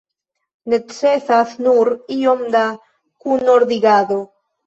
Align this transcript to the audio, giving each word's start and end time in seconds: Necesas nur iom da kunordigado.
Necesas 0.71 1.51
nur 1.65 1.91
iom 2.17 2.41
da 2.57 2.63
kunordigado. 3.27 4.21